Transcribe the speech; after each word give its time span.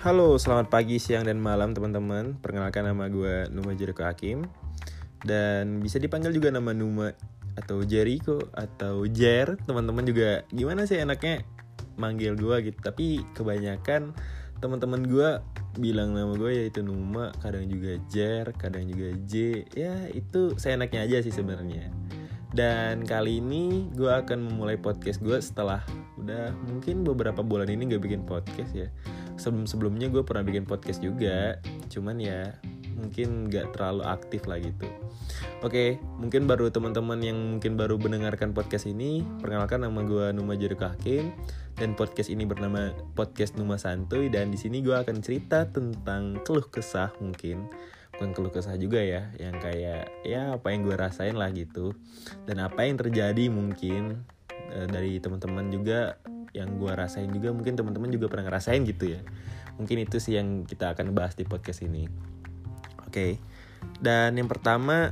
Halo, 0.00 0.40
selamat 0.40 0.72
pagi, 0.72 0.96
siang, 0.96 1.28
dan 1.28 1.36
malam 1.44 1.76
teman-teman. 1.76 2.40
Perkenalkan 2.40 2.88
nama 2.88 3.12
gue 3.12 3.52
Numa 3.52 3.76
Jericho 3.76 4.00
Hakim. 4.00 4.48
Dan 5.20 5.84
bisa 5.84 6.00
dipanggil 6.00 6.32
juga 6.32 6.48
nama 6.48 6.72
Numa 6.72 7.12
atau 7.52 7.84
Jericho 7.84 8.40
atau 8.56 9.04
Jer. 9.04 9.60
Teman-teman 9.68 10.08
juga 10.08 10.48
gimana 10.56 10.88
sih 10.88 10.96
enaknya 10.96 11.44
manggil 12.00 12.32
gue 12.32 12.72
gitu. 12.72 12.80
Tapi 12.80 13.20
kebanyakan 13.36 14.16
teman-teman 14.64 15.04
gue 15.04 15.36
bilang 15.76 16.16
nama 16.16 16.32
gue 16.32 16.64
yaitu 16.64 16.80
Numa 16.80 17.36
Kadang 17.44 17.68
juga 17.68 18.00
Jer, 18.08 18.56
kadang 18.56 18.88
juga 18.88 19.12
J. 19.28 19.68
Ya 19.76 20.08
itu 20.16 20.56
saya 20.56 20.80
enaknya 20.80 21.04
aja 21.04 21.20
sih 21.20 21.34
sebenarnya. 21.36 21.92
Dan 22.56 23.04
kali 23.04 23.44
ini 23.44 23.92
gue 23.92 24.08
akan 24.08 24.48
memulai 24.48 24.80
podcast 24.80 25.20
gue 25.20 25.36
setelah 25.44 25.84
udah 26.16 26.56
mungkin 26.72 27.04
beberapa 27.04 27.44
bulan 27.44 27.68
ini 27.68 27.96
gak 27.96 28.04
bikin 28.04 28.24
podcast 28.28 28.72
ya 28.76 28.88
sebelum 29.40 29.64
sebelumnya 29.64 30.12
gue 30.12 30.20
pernah 30.20 30.44
bikin 30.44 30.68
podcast 30.68 31.00
juga. 31.00 31.56
Cuman 31.88 32.20
ya 32.20 32.52
mungkin 33.00 33.48
gak 33.48 33.72
terlalu 33.72 34.04
aktif 34.04 34.44
lah 34.44 34.60
gitu. 34.60 34.84
Oke 35.64 35.96
mungkin 36.20 36.44
baru 36.44 36.68
teman-teman 36.68 37.16
yang 37.24 37.38
mungkin 37.56 37.80
baru 37.80 37.96
mendengarkan 37.96 38.52
podcast 38.52 38.84
ini 38.84 39.24
perkenalkan 39.40 39.88
nama 39.88 40.04
gue 40.04 40.36
Numa 40.36 40.54
Jericho 40.60 40.84
Hakim 40.84 41.32
dan 41.80 41.96
podcast 41.96 42.28
ini 42.28 42.44
bernama 42.44 42.92
podcast 43.16 43.56
Numa 43.56 43.80
Santuy 43.80 44.28
dan 44.28 44.52
di 44.52 44.60
sini 44.60 44.84
gue 44.84 44.92
akan 44.92 45.24
cerita 45.24 45.64
tentang 45.64 46.44
keluh 46.44 46.68
kesah 46.68 47.08
mungkin. 47.24 47.72
Bukan 48.12 48.36
keluh 48.36 48.52
kesah 48.52 48.76
juga 48.76 49.00
ya 49.00 49.32
yang 49.40 49.56
kayak 49.56 50.12
ya 50.28 50.60
apa 50.60 50.76
yang 50.76 50.84
gue 50.84 50.92
rasain 50.92 51.32
lah 51.32 51.48
gitu. 51.56 51.96
Dan 52.44 52.60
apa 52.60 52.84
yang 52.84 53.00
terjadi 53.00 53.48
mungkin 53.48 54.28
e, 54.68 54.84
dari 54.92 55.16
teman-teman 55.24 55.72
juga 55.72 56.20
yang 56.56 56.78
gue 56.78 56.90
rasain 56.90 57.30
juga 57.30 57.54
mungkin 57.54 57.78
teman-teman 57.78 58.10
juga 58.10 58.26
pernah 58.30 58.50
ngerasain 58.50 58.82
gitu 58.86 59.14
ya. 59.14 59.20
Mungkin 59.78 59.98
itu 60.02 60.20
sih 60.20 60.36
yang 60.36 60.66
kita 60.66 60.92
akan 60.92 61.14
bahas 61.14 61.38
di 61.38 61.46
podcast 61.46 61.82
ini. 61.86 62.10
Oke 63.06 63.10
okay. 63.10 63.32
dan 63.98 64.38
yang 64.38 64.46
pertama 64.46 65.10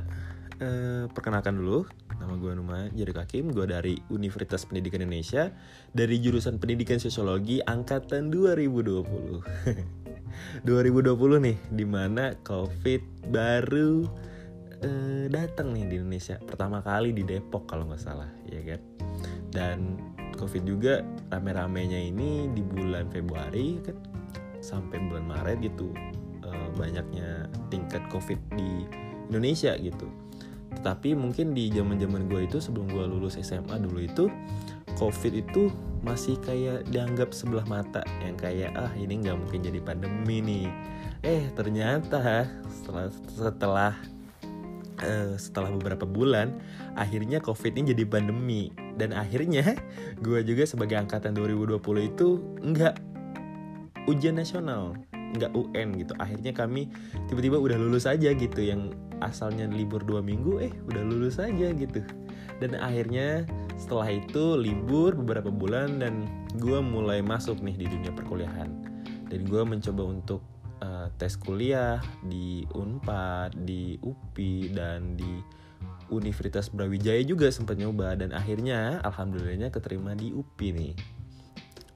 e, 0.59 0.67
perkenalkan 1.11 1.57
dulu. 1.57 1.87
Nama 2.19 2.35
gue 2.35 2.51
Numa 2.51 2.91
Jari 2.91 3.15
Hakim 3.15 3.55
gue 3.55 3.63
dari 3.63 3.95
Universitas 4.11 4.67
Pendidikan 4.67 4.99
Indonesia 4.99 5.55
dari 5.95 6.19
jurusan 6.19 6.59
Pendidikan 6.59 6.99
Sosiologi 6.99 7.63
angkatan 7.63 8.27
2020 8.27 10.67
2020 10.67 11.39
nih 11.47 11.57
di 11.71 11.85
mana 11.87 12.35
covid 12.43 12.99
baru 13.31 14.03
uh, 14.83 15.25
datang 15.31 15.71
nih 15.75 15.85
di 15.87 15.95
Indonesia. 16.03 16.35
Pertama 16.43 16.83
kali 16.83 17.15
di 17.15 17.23
Depok 17.23 17.67
kalau 17.67 17.87
nggak 17.87 18.03
salah 18.03 18.27
ya 18.51 18.75
kan? 18.75 18.81
Dan 19.49 19.79
covid 20.39 20.63
juga 20.63 21.03
rame-ramenya 21.35 21.99
ini 21.99 22.47
di 22.55 22.63
bulan 22.63 23.11
Februari 23.11 23.83
kan 23.83 23.99
sampai 24.63 25.03
bulan 25.11 25.27
Maret 25.27 25.59
gitu 25.67 25.91
uh, 26.47 26.69
banyaknya 26.79 27.51
tingkat 27.67 27.99
covid 28.07 28.39
di 28.55 28.87
Indonesia 29.27 29.75
gitu. 29.75 30.07
Tetapi 30.79 31.11
mungkin 31.11 31.51
di 31.51 31.67
zaman 31.75 31.99
zaman 31.99 32.31
gue 32.31 32.47
itu 32.47 32.63
sebelum 32.63 32.87
gue 32.87 33.03
lulus 33.03 33.35
SMA 33.43 33.83
dulu 33.83 33.99
itu 33.99 34.25
covid 34.95 35.35
itu 35.35 35.67
masih 35.99 36.39
kayak 36.39 36.87
dianggap 36.87 37.35
sebelah 37.35 37.67
mata 37.67 37.99
yang 38.23 38.39
kayak 38.39 38.71
ah 38.79 38.91
ini 38.95 39.19
nggak 39.19 39.35
mungkin 39.35 39.59
jadi 39.59 39.79
pandemi 39.83 40.39
nih. 40.39 40.67
Eh 41.19 41.51
ternyata 41.51 42.47
setelah 42.71 43.11
setelah 43.27 43.93
uh, 45.03 45.35
setelah 45.35 45.69
beberapa 45.75 46.07
bulan 46.07 46.55
akhirnya 46.95 47.43
covid 47.43 47.75
ini 47.75 47.91
jadi 47.91 48.03
pandemi 48.07 48.71
dan 48.99 49.15
akhirnya 49.15 49.79
gue 50.25 50.43
juga 50.43 50.67
sebagai 50.67 50.99
angkatan 50.99 51.31
2020 51.31 51.79
itu 52.11 52.27
nggak 52.59 52.95
ujian 54.11 54.35
nasional 54.35 54.99
nggak 55.37 55.53
UN 55.53 55.93
gitu. 56.01 56.13
Akhirnya 56.17 56.51
kami 56.53 56.89
tiba-tiba 57.29 57.61
udah 57.61 57.77
lulus 57.77 58.09
aja 58.09 58.33
gitu 58.33 58.59
yang 58.65 58.93
asalnya 59.21 59.67
libur 59.69 60.01
dua 60.01 60.23
minggu 60.23 60.57
eh 60.63 60.73
udah 60.89 61.03
lulus 61.05 61.37
aja 61.37 61.69
gitu. 61.73 62.01
Dan 62.59 62.75
akhirnya 62.75 63.45
setelah 63.79 64.09
itu 64.11 64.57
libur 64.59 65.15
beberapa 65.15 65.53
bulan 65.53 66.01
dan 66.01 66.27
gue 66.57 66.79
mulai 66.81 67.21
masuk 67.21 67.61
nih 67.61 67.77
di 67.77 67.85
dunia 67.87 68.11
perkuliahan. 68.11 68.69
Dan 69.29 69.45
gue 69.45 69.61
mencoba 69.61 70.03
untuk 70.09 70.41
uh, 70.81 71.07
tes 71.21 71.37
kuliah 71.37 72.01
di 72.25 72.65
Unpad, 72.73 73.53
di 73.63 73.95
UPI 74.01 74.73
dan 74.73 75.13
di 75.13 75.39
Universitas 76.09 76.69
Brawijaya 76.69 77.21
juga 77.23 77.49
sempat 77.53 77.77
nyoba 77.77 78.17
dan 78.17 78.33
akhirnya 78.33 79.01
alhamdulillahnya 79.05 79.69
keterima 79.69 80.13
di 80.13 80.33
UPI 80.33 80.69
nih. 80.75 80.93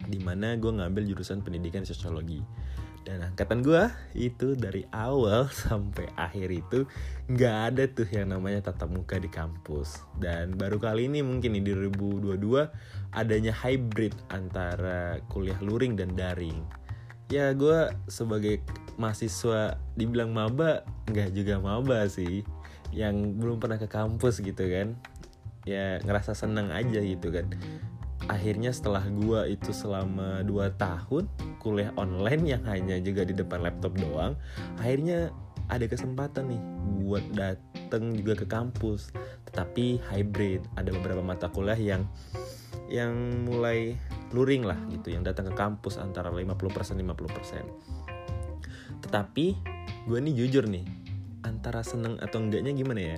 Di 0.03 0.19
mana 0.21 0.55
gue 0.55 0.71
ngambil 0.71 1.03
jurusan 1.09 1.41
pendidikan 1.41 1.83
sosiologi. 1.83 2.41
Dan 3.03 3.19
angkatan 3.19 3.59
gue 3.59 3.91
itu 4.15 4.55
dari 4.55 4.87
awal 4.95 5.51
sampai 5.67 6.07
akhir 6.15 6.47
itu 6.55 6.87
nggak 7.27 7.55
ada 7.71 7.83
tuh 7.91 8.07
yang 8.07 8.31
namanya 8.31 8.71
tatap 8.71 8.89
muka 8.95 9.19
di 9.19 9.27
kampus. 9.27 9.99
Dan 10.17 10.55
baru 10.55 10.79
kali 10.79 11.11
ini 11.11 11.19
mungkin 11.19 11.59
di 11.59 11.61
2022 11.61 12.39
adanya 13.11 13.51
hybrid 13.51 14.15
antara 14.31 15.19
kuliah 15.27 15.59
luring 15.59 15.99
dan 15.99 16.15
daring. 16.15 16.63
Ya 17.27 17.51
gue 17.51 17.91
sebagai 18.07 18.63
mahasiswa 18.95 19.79
dibilang 19.97 20.31
maba 20.31 20.85
nggak 21.09 21.33
juga 21.33 21.57
maba 21.57 22.05
sih 22.05 22.45
yang 22.93 23.41
belum 23.41 23.57
pernah 23.57 23.81
ke 23.81 23.89
kampus 23.89 24.45
gitu 24.45 24.69
kan 24.69 24.93
ya 25.65 25.97
ngerasa 26.05 26.37
senang 26.37 26.69
aja 26.69 27.01
gitu 27.01 27.33
kan. 27.33 27.49
Akhirnya 28.31 28.71
setelah 28.71 29.03
gua 29.11 29.43
itu 29.51 29.75
selama 29.75 30.47
2 30.47 30.79
tahun 30.79 31.27
kuliah 31.59 31.91
online 31.99 32.55
yang 32.55 32.63
hanya 32.63 32.95
juga 33.03 33.27
di 33.27 33.35
depan 33.35 33.59
laptop 33.63 33.95
doang 33.99 34.39
akhirnya 34.79 35.31
ada 35.71 35.87
kesempatan 35.87 36.51
nih 36.51 36.61
buat 37.03 37.23
dateng 37.35 38.15
juga 38.15 38.39
ke 38.39 38.45
kampus. 38.47 39.11
Tetapi 39.49 39.99
hybrid 40.13 40.63
ada 40.79 40.95
beberapa 40.95 41.19
mata 41.19 41.51
kuliah 41.51 41.79
yang 41.79 42.07
yang 42.93 43.15
mulai 43.49 43.97
luring 44.33 44.65
lah 44.65 44.77
gitu 44.89 45.13
yang 45.13 45.21
datang 45.25 45.45
ke 45.49 45.55
kampus 45.57 45.97
antara 46.01 46.31
50% 46.33 46.97
50% 46.97 49.05
tetapi 49.05 49.45
gue 50.09 50.19
nih 50.19 50.33
jujur 50.33 50.65
nih 50.67 50.83
antara 51.43 51.83
seneng 51.83 52.19
atau 52.19 52.41
enggaknya 52.41 52.75
gimana 52.75 53.01
ya 53.01 53.17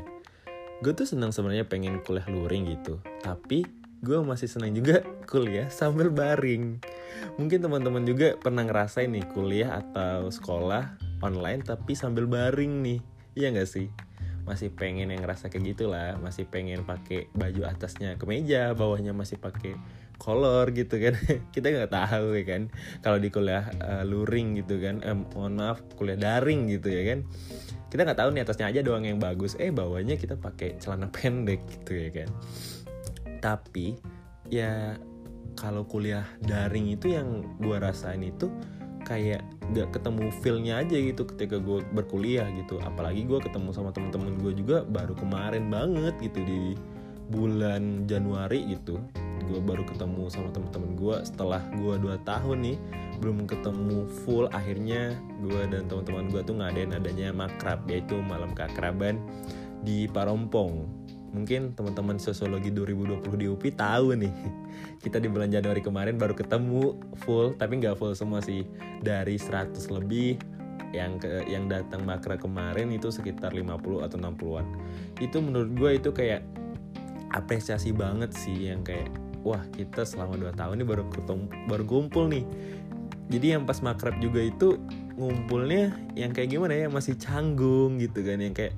gue 0.83 0.91
tuh 0.91 1.07
seneng 1.07 1.31
sebenarnya 1.31 1.65
pengen 1.65 2.03
kuliah 2.03 2.27
luring 2.27 2.67
gitu 2.67 2.99
tapi 3.23 3.63
gue 4.05 4.21
masih 4.21 4.45
senang 4.45 4.77
juga 4.77 5.01
kuliah 5.31 5.67
sambil 5.73 6.13
baring. 6.13 6.77
Mungkin 7.41 7.65
teman-teman 7.65 8.05
juga 8.05 8.37
pernah 8.37 8.61
ngerasain 8.61 9.09
nih 9.09 9.25
kuliah 9.33 9.81
atau 9.81 10.29
sekolah 10.29 11.01
online 11.25 11.65
tapi 11.65 11.97
sambil 11.97 12.29
baring 12.29 12.85
nih. 12.85 12.99
Iya 13.33 13.51
gak 13.55 13.67
sih? 13.67 13.89
Masih 14.45 14.69
pengen 14.69 15.09
yang 15.09 15.25
ngerasa 15.25 15.49
kayak 15.49 15.73
gitulah, 15.73 16.21
masih 16.21 16.45
pengen 16.45 16.85
pakai 16.85 17.33
baju 17.33 17.65
atasnya 17.65 18.13
kemeja, 18.21 18.77
bawahnya 18.77 19.09
masih 19.09 19.41
pakai 19.41 19.73
kolor 20.21 20.69
gitu 20.69 21.01
kan. 21.01 21.17
Kita 21.55 21.73
nggak 21.73 21.89
tahu 21.89 22.37
ya 22.37 22.43
kan. 22.45 22.61
Kalau 23.01 23.17
di 23.17 23.33
kuliah 23.33 23.65
uh, 23.81 24.05
luring 24.05 24.61
gitu 24.61 24.77
kan, 24.77 25.01
eh, 25.01 25.17
mohon 25.17 25.57
maaf 25.57 25.81
kuliah 25.97 26.15
daring 26.15 26.69
gitu 26.69 26.93
ya 26.93 27.03
kan. 27.09 27.19
Kita 27.95 28.03
nggak 28.03 28.19
tahu 28.19 28.29
nih 28.35 28.43
atasnya 28.43 28.67
aja 28.67 28.83
doang 28.83 29.07
yang 29.07 29.23
bagus, 29.23 29.55
eh 29.55 29.71
bawahnya 29.71 30.19
kita 30.19 30.35
pakai 30.35 30.75
celana 30.83 31.07
pendek 31.15 31.63
gitu 31.63 31.95
ya 31.95 32.09
kan? 32.11 32.29
Tapi 33.39 33.95
ya 34.51 34.99
kalau 35.55 35.87
kuliah 35.87 36.27
daring 36.43 36.91
itu 36.91 37.15
yang 37.15 37.47
gue 37.63 37.79
rasain 37.79 38.19
itu 38.19 38.51
kayak 39.07 39.47
gak 39.71 39.95
ketemu 39.95 40.27
feelnya 40.43 40.83
aja 40.83 40.91
gitu 40.91 41.23
ketika 41.23 41.55
gue 41.55 41.87
berkuliah 41.95 42.51
gitu. 42.59 42.83
Apalagi 42.83 43.23
gue 43.23 43.39
ketemu 43.39 43.71
sama 43.71 43.95
temen-temen 43.95 44.43
gue 44.43 44.51
juga 44.59 44.83
baru 44.83 45.15
kemarin 45.15 45.71
banget 45.71 46.19
gitu 46.19 46.43
di 46.43 46.75
bulan 47.31 48.03
Januari 48.11 48.75
gitu 48.75 48.99
gue 49.45 49.59
baru 49.61 49.85
ketemu 49.85 50.27
sama 50.27 50.49
temen-temen 50.51 50.97
gue 50.97 51.15
setelah 51.23 51.61
gue 51.77 51.95
2 52.01 52.27
tahun 52.27 52.57
nih. 52.65 52.77
Belum 53.21 53.47
ketemu 53.47 54.09
full 54.25 54.51
akhirnya 54.51 55.15
gue 55.39 55.61
dan 55.71 55.87
teman-teman 55.87 56.27
gue 56.33 56.41
tuh 56.43 56.55
ngadain 56.59 56.91
adanya 56.91 57.29
makrab 57.31 57.85
yaitu 57.87 58.17
malam 58.19 58.51
keakraban 58.51 59.21
di 59.85 60.09
Parompong. 60.09 60.85
Mungkin 61.35 61.75
teman-teman 61.75 62.15
sosiologi 62.15 62.71
2020 62.71 63.21
di 63.35 63.47
UPI 63.51 63.71
tahu 63.75 64.15
nih. 64.15 64.35
Kita 65.03 65.21
di 65.21 65.27
bulan 65.29 65.51
Januari 65.51 65.83
kemarin 65.83 66.15
baru 66.17 66.33
ketemu 66.33 66.97
full 67.23 67.53
tapi 67.55 67.79
nggak 67.79 67.95
full 67.95 68.17
semua 68.17 68.41
sih. 68.41 68.65
Dari 68.99 69.37
100 69.37 69.77
lebih 69.93 70.55
yang 70.95 71.19
ke 71.19 71.43
yang 71.51 71.67
datang 71.67 72.07
makra 72.07 72.39
kemarin 72.39 72.87
itu 72.95 73.11
sekitar 73.11 73.51
50 73.51 74.07
atau 74.07 74.15
60-an 74.15 74.65
itu 75.19 75.37
menurut 75.43 75.71
gue 75.75 75.91
itu 75.99 76.09
kayak 76.15 76.47
apresiasi 77.35 77.91
banget 77.91 78.31
sih 78.31 78.71
yang 78.71 78.79
kayak 78.79 79.11
wah 79.45 79.61
kita 79.77 80.01
selama 80.03 80.41
2 80.41 80.57
tahun 80.57 80.81
ini 80.81 80.85
baru 80.89 81.03
ketemu 81.13 81.45
baru 81.69 81.83
kumpul 81.85 82.25
nih. 82.33 82.43
Jadi 83.29 83.57
yang 83.57 83.63
pas 83.69 83.77
makrab 83.81 84.17
juga 84.17 84.41
itu 84.41 84.81
ngumpulnya 85.15 85.93
yang 86.17 86.33
kayak 86.33 86.57
gimana 86.57 86.73
ya 86.73 86.87
masih 86.89 87.15
canggung 87.15 88.01
gitu 88.01 88.25
kan 88.25 88.41
yang 88.41 88.53
kayak 88.57 88.73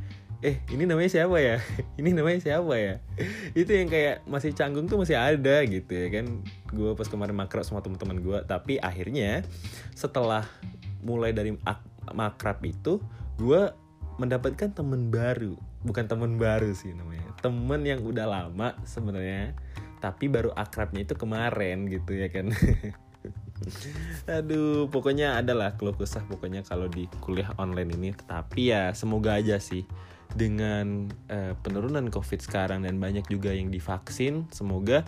eh 0.46 0.62
ini 0.70 0.86
namanya 0.86 1.10
siapa 1.10 1.42
ya? 1.42 1.58
Ini 2.00 2.14
namanya 2.14 2.38
siapa 2.38 2.74
ya? 2.78 3.02
Itu 3.60 3.74
yang 3.74 3.90
kayak 3.90 4.22
masih 4.30 4.54
canggung 4.54 4.86
tuh 4.86 5.02
masih 5.02 5.18
ada 5.18 5.66
gitu 5.66 5.90
ya 5.90 6.14
kan. 6.14 6.46
Gue 6.70 6.94
pas 6.94 7.10
kemarin 7.10 7.34
makro 7.34 7.66
sama 7.66 7.82
teman-teman 7.82 8.22
gue 8.22 8.38
tapi 8.46 8.78
akhirnya 8.78 9.42
setelah 9.98 10.46
mulai 11.02 11.34
dari 11.34 11.58
ak- 11.66 12.14
makrab 12.14 12.62
itu 12.62 13.02
gue 13.42 13.74
mendapatkan 14.22 14.70
temen 14.78 15.10
baru. 15.10 15.58
Bukan 15.82 16.06
temen 16.06 16.38
baru 16.38 16.70
sih 16.70 16.94
namanya 16.94 17.28
temen 17.42 17.82
yang 17.86 18.02
udah 18.02 18.26
lama 18.26 18.74
sebenarnya 18.84 19.54
tapi 19.98 20.30
baru 20.32 20.54
akrabnya 20.54 21.06
itu 21.06 21.16
kemarin 21.18 21.90
gitu 21.90 22.14
ya 22.14 22.30
kan 22.30 22.54
Aduh, 24.30 24.86
pokoknya 24.88 25.42
adalah 25.42 25.76
keluh 25.76 25.98
kesah 25.98 26.24
pokoknya 26.30 26.62
kalau 26.64 26.88
di 26.88 27.10
kuliah 27.20 27.52
online 27.58 27.92
ini. 27.98 28.10
Tapi 28.14 28.72
ya 28.72 28.94
semoga 28.94 29.36
aja 29.36 29.58
sih 29.58 29.84
dengan 30.38 31.10
uh, 31.32 31.58
penurunan 31.66 32.08
COVID 32.14 32.40
sekarang 32.44 32.86
dan 32.86 33.02
banyak 33.02 33.26
juga 33.28 33.52
yang 33.52 33.74
divaksin, 33.74 34.46
semoga 34.54 35.02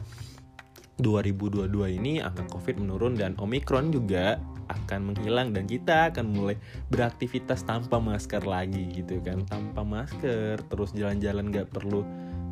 2022 1.00 1.72
ini 1.96 2.20
angka 2.20 2.44
COVID 2.52 2.84
menurun 2.84 3.16
dan 3.16 3.38
Omikron 3.40 3.96
juga 3.96 4.36
akan 4.70 5.14
menghilang 5.14 5.56
dan 5.56 5.66
kita 5.66 6.14
akan 6.14 6.30
mulai 6.30 6.56
beraktivitas 6.92 7.66
tanpa 7.66 7.98
masker 7.98 8.46
lagi 8.46 8.86
gitu 8.94 9.18
kan 9.24 9.42
tanpa 9.48 9.82
masker 9.82 10.62
terus 10.70 10.94
jalan-jalan 10.94 11.50
gak 11.50 11.72
perlu 11.74 12.06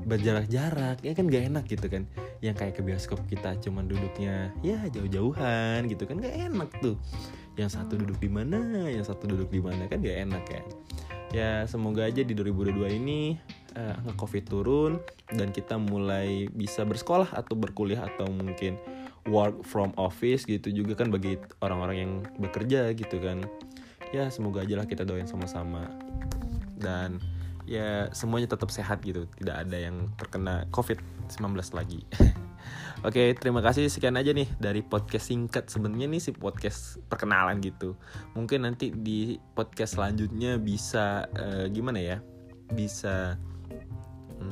berjarak-jarak 0.08 1.04
ya 1.04 1.12
kan 1.12 1.28
gak 1.28 1.52
enak 1.52 1.66
gitu 1.68 1.92
kan. 1.92 2.08
Yang 2.40 2.56
kayak 2.64 2.74
ke 2.80 2.82
bioskop 2.82 3.20
kita 3.28 3.60
cuman 3.60 3.92
duduknya 3.92 4.56
ya 4.64 4.80
jauh-jauhan 4.88 5.86
gitu 5.92 6.08
kan 6.08 6.24
gak 6.24 6.34
enak 6.34 6.70
tuh. 6.80 6.96
Yang 7.60 7.78
satu 7.78 8.00
duduk 8.00 8.18
di 8.24 8.30
mana 8.32 8.88
yang 8.88 9.04
satu 9.04 9.28
duduk 9.28 9.52
di 9.52 9.60
mana 9.60 9.86
kan 9.92 10.00
gak 10.00 10.18
enak 10.24 10.44
kan 10.48 10.66
ya 11.36 11.68
semoga 11.68 12.08
aja 12.08 12.24
di 12.24 12.32
2022 12.32 13.00
ini 13.04 13.36
uh, 13.76 14.00
angka 14.00 14.16
covid 14.16 14.44
turun 14.48 14.94
dan 15.36 15.52
kita 15.52 15.76
mulai 15.76 16.48
bisa 16.48 16.88
bersekolah 16.88 17.36
atau 17.36 17.56
berkuliah 17.60 18.08
atau 18.08 18.32
mungkin 18.32 18.80
work 19.28 19.68
from 19.68 19.92
office 20.00 20.48
gitu 20.48 20.72
juga 20.72 20.96
kan 20.96 21.12
bagi 21.12 21.36
orang-orang 21.60 21.98
yang 22.00 22.14
bekerja 22.40 22.96
gitu 22.96 23.20
kan. 23.20 23.44
Ya 24.16 24.32
semoga 24.32 24.64
aja 24.64 24.80
lah 24.80 24.88
kita 24.88 25.04
doain 25.04 25.28
sama-sama. 25.28 25.84
Dan 26.80 27.20
ya 27.68 28.08
semuanya 28.16 28.48
tetap 28.48 28.72
sehat 28.72 29.04
gitu 29.04 29.28
tidak 29.38 29.68
ada 29.68 29.78
yang 29.78 30.08
terkena 30.16 30.64
covid-19 30.72 31.44
lagi 31.76 32.02
Oke, 33.06 33.38
terima 33.38 33.62
kasih 33.62 33.94
sekian 33.94 34.18
aja 34.18 34.34
nih 34.34 34.50
dari 34.58 34.82
podcast 34.82 35.30
singkat. 35.30 35.70
Sebenarnya 35.70 36.10
nih 36.10 36.18
si 36.18 36.34
podcast 36.34 36.98
perkenalan 37.06 37.62
gitu. 37.62 37.94
Mungkin 38.34 38.66
nanti 38.66 38.90
di 38.90 39.38
podcast 39.54 40.02
selanjutnya 40.02 40.58
bisa 40.58 41.30
uh, 41.38 41.70
gimana 41.70 42.02
ya? 42.02 42.18
Bisa 42.74 43.38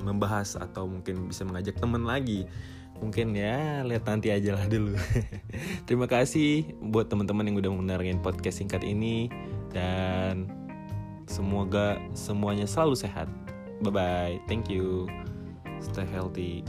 membahas 0.05 0.61
atau 0.61 0.85
mungkin 0.85 1.25
bisa 1.25 1.41
mengajak 1.41 1.81
temen 1.81 2.05
lagi. 2.05 2.45
Mungkin 3.01 3.33
ya 3.33 3.81
lihat 3.81 4.05
nanti 4.05 4.29
aja 4.29 4.53
lah 4.53 4.69
dulu. 4.69 4.93
terima 5.89 6.05
kasih 6.05 6.69
buat 6.85 7.09
teman-teman 7.09 7.49
yang 7.49 7.57
udah 7.57 7.71
mendengarkan 7.73 8.21
podcast 8.21 8.61
singkat 8.61 8.85
ini 8.85 9.27
dan 9.73 10.64
semoga 11.25 11.97
semuanya 12.13 12.65
selalu 12.69 12.95
sehat. 12.97 13.27
Bye 13.83 13.91
bye. 13.91 14.35
Thank 14.47 14.71
you. 14.71 15.09
Stay 15.81 16.07
healthy. 16.07 16.63